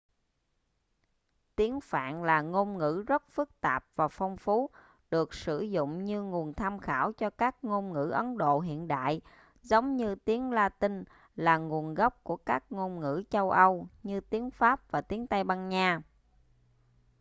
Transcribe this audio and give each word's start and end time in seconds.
tiếng 1.55 1.81
phạn 1.81 2.23
là 2.23 2.41
ngôn 2.41 2.77
ngữ 2.77 3.03
rất 3.07 3.29
phức 3.29 3.61
tạp 3.61 3.85
và 3.95 4.07
phong 4.07 4.37
phú 4.37 4.69
được 5.11 5.33
sử 5.33 5.61
dụng 5.61 6.05
như 6.05 6.21
nguồn 6.23 6.53
tham 6.53 6.79
khảo 6.79 7.11
cho 7.13 7.29
các 7.29 7.63
ngôn 7.63 7.93
ngữ 7.93 8.09
ấn 8.09 8.37
độ 8.37 8.59
hiện 8.59 8.87
đại 8.87 9.21
giống 9.61 9.95
như 9.97 10.15
tiếng 10.15 10.51
latinh 10.51 11.03
là 11.35 11.57
nguồn 11.57 11.93
gốc 11.93 12.23
của 12.23 12.37
các 12.37 12.63
ngôn 12.71 12.99
ngữ 12.99 13.23
châu 13.29 13.51
âu 13.51 13.87
như 14.03 14.21
tiếng 14.21 14.51
pháp 14.51 14.91
và 14.91 15.01
tiếng 15.01 15.27
tây 15.27 15.43
ban 15.43 15.69
nha 15.69 16.01